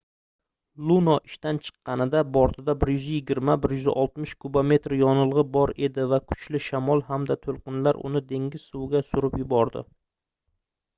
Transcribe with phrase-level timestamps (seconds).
[0.91, 8.27] luno ishdan chiqqanida bortida 120-160 kubometr yonilgʻi bor edi va kuchli shamol hamda toʻlqinlar uni
[8.33, 9.89] dengiz suviga surib yubordi